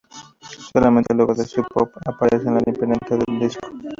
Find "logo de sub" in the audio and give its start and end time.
1.19-1.63